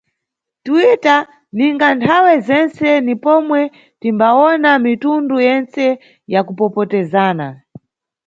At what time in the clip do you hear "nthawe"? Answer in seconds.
1.99-2.33